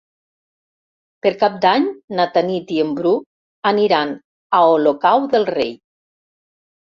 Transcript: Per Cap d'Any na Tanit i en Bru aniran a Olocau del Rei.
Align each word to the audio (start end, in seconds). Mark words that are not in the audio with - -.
Per 1.25 1.31
Cap 1.41 1.57
d'Any 1.65 1.83
na 2.19 2.23
Tanit 2.37 2.73
i 2.77 2.79
en 2.83 2.95
Bru 2.99 3.11
aniran 3.73 4.15
a 4.61 4.61
Olocau 4.71 5.27
del 5.35 5.45
Rei. 5.53 5.73